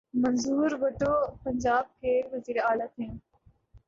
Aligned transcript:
منظور 0.13 0.71
وٹو 0.81 1.13
پنجاب 1.43 1.85
کے 1.99 2.21
وزیر 2.31 2.57
اعلی 2.63 2.87
تھے۔ 2.95 3.05